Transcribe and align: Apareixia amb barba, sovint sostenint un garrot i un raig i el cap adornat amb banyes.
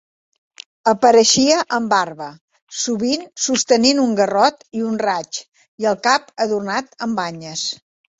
Apareixia 0.91 1.57
amb 1.75 1.91
barba, 1.93 2.29
sovint 2.83 3.25
sostenint 3.47 4.01
un 4.05 4.15
garrot 4.21 4.65
i 4.79 4.81
un 4.93 4.97
raig 5.03 5.41
i 5.85 5.89
el 5.93 5.99
cap 6.09 6.33
adornat 6.47 6.97
amb 7.09 7.21
banyes. 7.23 7.67